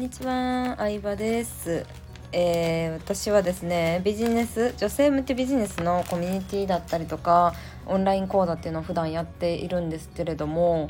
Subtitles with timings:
[0.00, 1.84] にちは、相葉です。
[2.32, 7.52] えー私はですね、ビジネス、女性向けビジネスのコミュニティだったりとか、
[7.84, 10.88] オンライン講座っていうのを普段やっているんですけれども、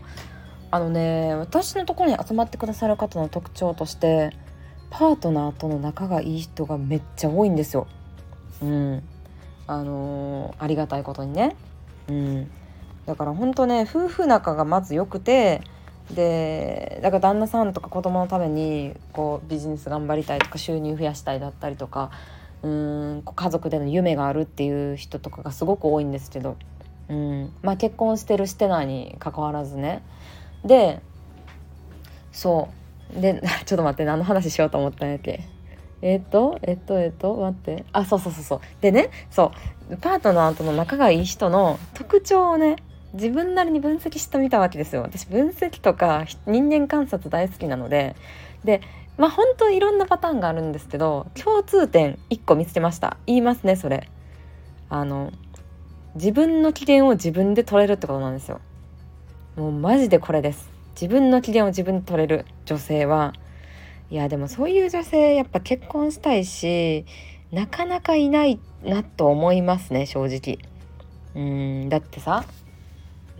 [0.71, 4.31] あのね、私のところに集まってくださる方の特徴として、
[4.91, 7.89] パートナーとの仲がいい人がめっちゃ多いんですよ。
[8.63, 9.03] うん。
[9.67, 11.57] あのーありがたいことにね。
[12.07, 12.50] うん。
[13.07, 15.63] だから本当ね、夫婦仲がまず良くて、
[16.14, 22.11] でだから旦那さんとか子供のためにこうビジネス頑張りたいとか収入増やしたいだったりとか
[22.63, 26.57] うん家族での夢があるっていう人とかがすごく多いんですけど、
[27.09, 30.03] うんまあ、結婚してるしてないにかかわらずね。
[30.65, 31.01] で
[32.33, 32.69] そ
[33.17, 33.20] う。
[33.20, 35.45] で ちょっと待って何の話しようと思ったんやっけ。
[36.03, 37.84] えっとえっとえっと待って。
[37.92, 38.61] あそうそうそうそう。
[38.81, 39.53] でねそ
[39.91, 39.97] う。
[39.97, 42.77] パートナーとの仲がいい人の特徴をね
[43.12, 45.03] 自分なりに分析してみたわけですよ。
[45.03, 48.17] 私分析とか人間観察大好きなので。
[48.65, 48.81] で
[49.17, 53.17] まあ本当いろんなパターンがあるんですけど共通点1個見つけました。
[53.27, 54.09] 言いますねそれ。
[54.89, 55.33] あの
[56.15, 58.61] 自分の機嫌を自分で取れるってことなんですよ。
[59.56, 60.71] もうマジでこれです。
[61.01, 63.33] 自分の機嫌を自分で取れる女性は。
[64.11, 67.05] いやでもそういう女性やっぱ結婚したいし
[67.53, 70.59] なかなかいないなと思いますね正直。
[71.34, 71.41] う
[71.84, 72.45] んだってさ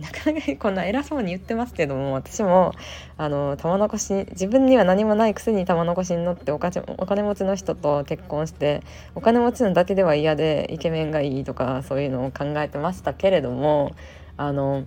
[0.01, 2.73] なかなかこんな偉そうに言ってますけども私も
[3.17, 8.81] あの玉残し自分には何もないくせに玉残しに乗ってお金お金持ちの人と結婚して
[9.15, 13.95] お金持ちのだけでは嫌でイケメンがいいとかそういうのを考えてましたけれども
[14.37, 14.85] あの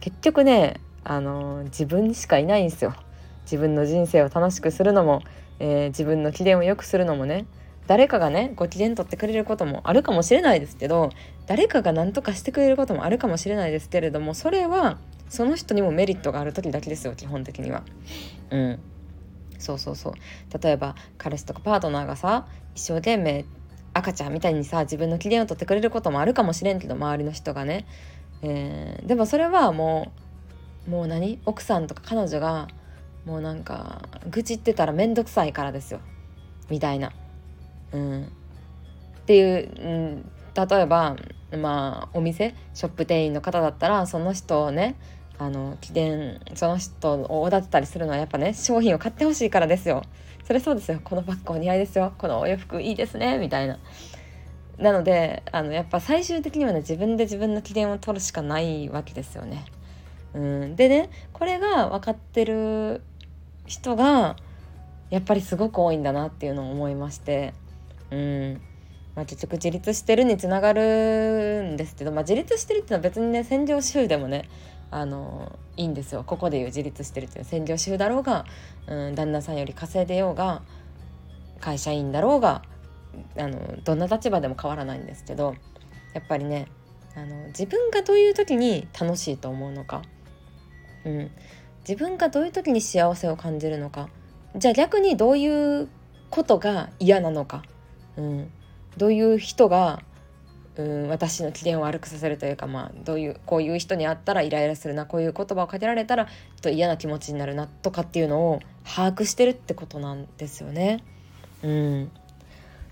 [0.00, 2.94] 結局ねあの自分しかいないんですよ。
[3.44, 5.22] 自分の人生を楽しくするのも、
[5.60, 7.46] えー自分の機嫌を良くするのもね
[7.86, 11.10] 誰かがねご機嫌取ってくれることもあるかもしれないですけど
[11.46, 17.84] 誰かが何とかしてくれることもあるかもしれないですけれどもそれはその人にもメリットがある時だけですよ基本的には。
[18.50, 18.78] うん。
[19.58, 20.14] そうそうそう。
[20.62, 23.44] 例えば彼氏とかパートナーがさ一生懸命
[23.94, 27.86] 赤ちゃんみたいにさ自分の機嫌を取ってくれることもあるかもしれんけど周りの人がね、
[28.42, 30.12] えーでもそれはも
[30.86, 31.40] うもう何？
[31.46, 32.68] 奥さんとか彼女が
[33.24, 36.00] もうなんか愚痴ってたら面倒くさいからですよ。
[36.70, 37.12] みたいな。
[37.96, 38.26] うん、っ
[39.26, 40.30] ていう、うん、
[40.68, 41.16] 例えば
[41.56, 44.96] まあお店ショップ店員の方だったらその人をね
[45.38, 50.02] あの機嫌その人をおだてたりするのはやっぱね商品を買ってほしいからですよ。
[50.44, 51.00] それそうですよ。
[51.02, 52.12] このバッグお似合いですよ。
[52.18, 53.38] このお洋服いいですね。
[53.38, 53.78] みたいな。
[54.78, 59.64] なのであのやっぱ最終的にはね自分で自分の機嫌を取るしかないわけですよね。
[60.34, 63.02] うん、でねこれが分かってる
[63.66, 64.36] 人が
[65.10, 67.54] やっぱりすごく多いんだなっていうのを思いまして、
[68.10, 68.60] うん。
[69.14, 74.48] まあ、結局自立してるにつながるんですけど、まあ、自立してるっていうのは別にね専業主婦でもね
[74.90, 76.22] あのいいんですよ。
[76.24, 78.44] ここでいう自立してるっていうのは専業主婦だろうが、
[78.86, 80.62] うん、旦那さんより稼いでようが
[81.60, 82.62] 会社員だろうが
[83.38, 85.54] あのどんな立場でも変わらないんですけど
[86.12, 86.68] やっぱりね
[87.14, 90.02] あの自分がどういう時に楽しいと思うのか、
[91.06, 91.30] うん、
[91.88, 94.10] 自分がどういう時に幸せを感じるのか
[94.54, 95.88] じゃあ逆にどういう
[96.28, 97.62] ことが嫌なのか、
[98.16, 98.50] うん、
[98.96, 100.02] どういう人が、
[100.76, 111.02] うん、私の機嫌を悪くさせるというか、まあ、どういうこういう人に会ったらイライラするなこういう言葉をかけられたらちょっと嫌な気持ちになるなとかっていうのを把握してるってことなんですよね。
[111.62, 112.10] うん、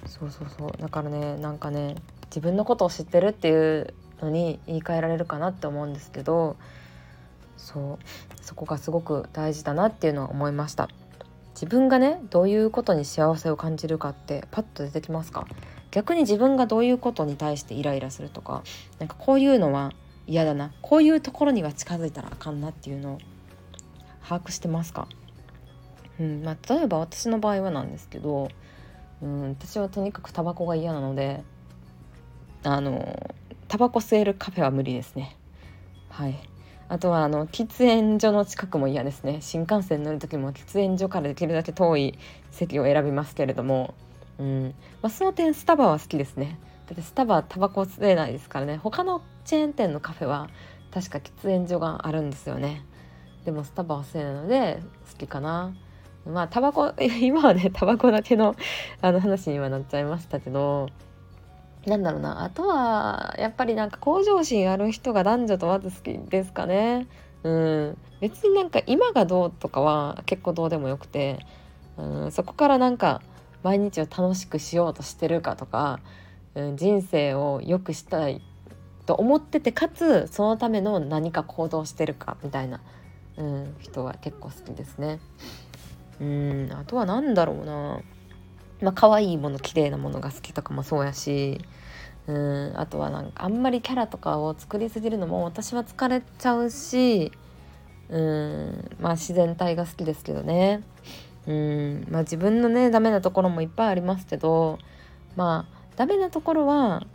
[0.06, 0.72] そうそうそう。
[0.80, 1.96] だからねなんかね
[2.26, 6.56] 自分のことを知ってるっていうのに言い換えられるかなって思うんですけど
[7.56, 8.04] そう。
[8.40, 10.88] そこがすごく大事だなっていうのは思いました。
[11.54, 15.46] 自分がねどういうことに幸せを感じるかってパッと出てきますか？
[15.90, 18.64] 逆に自分がどういうことに対してイライラするとか
[18.98, 19.92] なんかこういうのは
[20.26, 20.72] 嫌だな。
[20.82, 23.18] こういうところには近づいたらあかんなっていうのを
[24.22, 25.06] 把握してますか？
[26.18, 28.48] うんまあ、例えば私の場合はなんですけど、
[29.22, 31.42] うん、私はとにかくタバコが嫌なので
[32.62, 33.34] あの
[33.68, 35.36] タバコ吸えるカフェは無理ですね。
[36.08, 36.36] はい。
[36.88, 39.38] あとはあの喫煙所の近くも嫌ですね。
[39.40, 42.18] 新幹線乗る時も喫煙所からできるだけ遠い
[42.50, 43.94] 席を選びますけれども、
[44.38, 44.74] うん。
[45.00, 46.58] まあ、その点スタバは好きですね。
[46.86, 48.76] だってスタバはタバコ吸えないですからね。
[48.76, 50.48] 他のチェーン店のカフェは
[50.92, 52.84] 確か喫煙所があるんですよね。
[53.44, 55.74] でもスタバは吸えないので好きかな。
[56.26, 58.54] まあタバコ 今はねタバコだけの
[59.00, 60.88] あの話にはなっちゃいましたけど。
[61.86, 62.44] なんだろうな。
[62.44, 67.06] あとはやっぱりなんか向上心ある人が男女問わず好きですかね。
[67.42, 67.98] うん。
[68.20, 71.38] 別になんか今がどうとかは結構どうでもよくて、
[71.98, 73.20] うん、そこからなんか
[73.62, 76.00] 毎日を楽しくしようとしてるかとか、
[76.54, 78.40] うん、人生を良くしたい
[79.06, 82.80] と思っててかつそのための何か行動してるかみたいな、
[83.36, 85.20] うん、人は結構好きですね。
[86.20, 86.70] うん。
[86.72, 88.00] あとは何だろうな。
[88.84, 91.60] まあ可愛いもの綺麗なものが好きとかもそうやし
[92.26, 97.32] うんあとはなんかあんまりキャラとかを作りすぎるのも私は疲れちゃうし
[98.08, 100.82] うんまあ自然体が好きですけどね。
[101.46, 104.78] うんまあ自分のねダメなところもいっぱいありますけど
[105.36, 107.06] まあダメなところは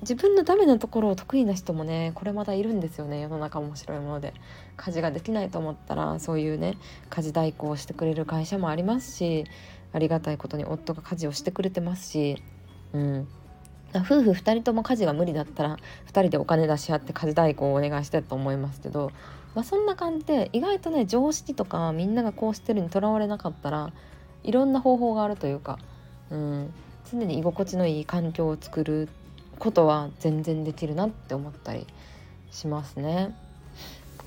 [0.00, 4.34] 自分のダメなところを得意な人もねこれまだいるんですよね世の中面白いもので。
[4.78, 6.78] 家事ができないと思ったらそういうね
[7.10, 9.44] 家事代行をしてくれる会社もありますし
[9.92, 12.42] ありがたいことに夫が家事をしてくれてますし、
[12.92, 13.28] うん、
[13.94, 19.12] 夫婦2人とも家事が無理だったら2人でお金出し合って家事代行をお願いしてると思いますけど、
[19.54, 23.92] まあ、そんな感じで意外とね常識とかみんながこうしてるにとらわれなかったら
[24.44, 25.78] いろんな方法があるというか、
[26.30, 26.72] うん、
[27.10, 29.08] 常に居心地のいい環境を作る
[29.58, 31.86] ことは全然できるなって思ったり
[32.50, 33.34] しますね。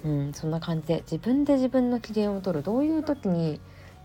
[0.04, 2.64] うん、そんな感じで自分で自分の機嫌を取る。
[2.64, 3.60] どういう時に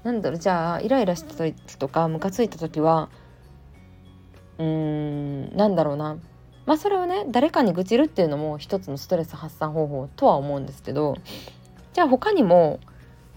[0.06, 3.08] 何だろうじゃあイライラした時とかムカついた時は
[4.56, 4.64] うー
[5.52, 6.16] んなんだろうな。
[6.64, 11.16] まあそれをね誰かに愚痴るっていうのも一つのストレス発散方法とは思うんですけど
[11.92, 12.78] じゃあ他にも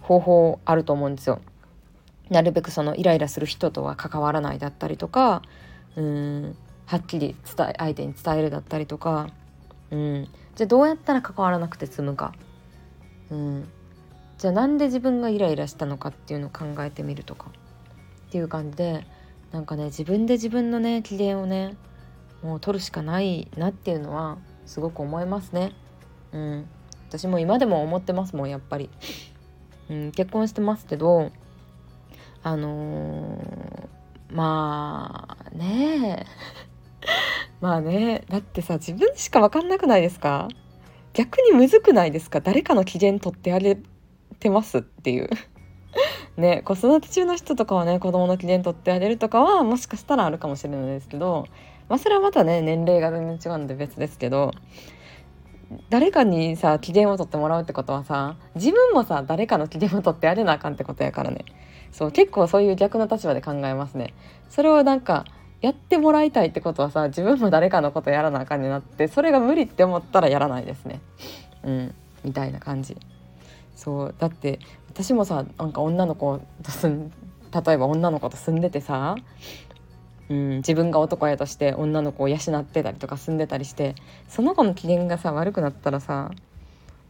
[0.02, 1.42] 方法あると思うんですよ。
[2.30, 5.42] なるべくそのイライラする人とは関わらないだったりとか
[5.96, 6.56] うん
[6.86, 9.32] はっきり伝え相手に伝えるだったりとか
[9.90, 10.28] うん。
[10.56, 12.32] じゃあどうやったら関わらなくて済むか。
[13.32, 13.68] うん。
[14.40, 17.52] じゃあなんで自分がイライラしたのかっていうのを考えてみるとか
[18.28, 19.06] っていう感じで
[19.52, 21.76] なんかね自分で自分のね機嫌をね
[22.42, 25.74] もう取るしかないなっていうのはすごく思いますね。
[26.32, 26.70] うん、
[27.10, 28.90] 私も今でも思ってますもんやっぱり。
[29.90, 31.32] うん、結婚してますけど
[32.44, 36.28] あのー、まあね
[37.60, 40.48] まあねだってさ自分しか分かんなくないですか？
[41.14, 42.40] 逆にむずくないですか？
[42.40, 43.80] 誰かの機嫌取ってあげ
[44.40, 45.30] てますっていう。
[46.38, 51.48] ね子育て中の人とかはね子供の機嫌取ってあげるとかはもしかしたらあるかもしれないですけど
[51.90, 54.52] まあそれはまたね年齢が全然違うので別ですけど
[55.90, 61.46] 誰かにさ機嫌を取ってもらうってことはさ自分もさ誰かの機嫌を取ってあげなあかんってことやからね。
[61.92, 64.14] そう結構そういう逆の立場で考えますね。
[64.50, 65.26] それをなんか
[65.62, 71.02] やってもらいたいってことはさ自分も誰かのことやらなあかんになってそれが無理って思ったらやらないですね。
[71.64, 72.98] うんみたいな感じ。
[73.80, 74.60] そうだって
[74.90, 77.14] 私もさなんか女の子と住ん
[77.66, 79.16] 例えば女の子と住んでてさ、
[80.28, 83.96] うん、自分が男やとして女の子を養ってたりとか住んでたりして
[84.28, 86.30] その子の機嫌がさ悪くなったらさ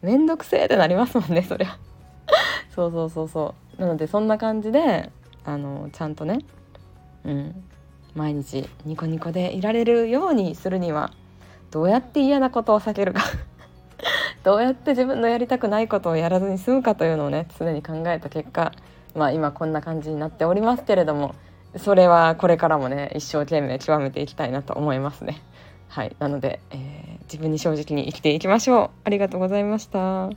[0.04, 1.80] 面倒くせえってなりますもんねそりゃ。
[2.76, 3.82] そうそうそうそう。
[3.82, 5.12] なのでそんな感じで
[5.44, 6.46] あのちゃんとね、
[7.26, 7.64] うん、
[8.14, 11.12] 毎日ニコニコでいられるようにするには
[11.72, 13.24] どうやって嫌なことを避けるか。
[14.44, 18.72] どうやって自分のやりたくないことをやらずに済むかというのをね常に考えた結果
[19.16, 21.36] まあ今こんな感じになっておりますけれども
[21.78, 25.42] それはこれからもね一生懸命極めていきたいなと思いますね。
[25.88, 28.90] はいなので、えー、自分に正直に生きていきましょう。
[29.04, 30.30] ありがとうございました。